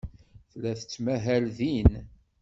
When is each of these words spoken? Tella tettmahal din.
Tella 0.49 0.71
tettmahal 0.79 1.45
din. 1.57 1.91